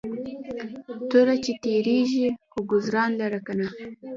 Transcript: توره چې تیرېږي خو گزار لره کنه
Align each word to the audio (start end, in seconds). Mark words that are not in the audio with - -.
توره 1.09 1.35
چې 1.43 1.51
تیرېږي 1.63 2.25
خو 2.51 2.59
گزار 2.71 3.09
لره 3.19 3.39
کنه 3.47 3.67